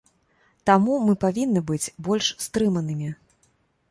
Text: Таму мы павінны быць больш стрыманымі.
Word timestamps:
Таму 0.69 0.95
мы 1.09 1.13
павінны 1.25 1.61
быць 1.69 1.91
больш 2.09 2.29
стрыманымі. 2.45 3.13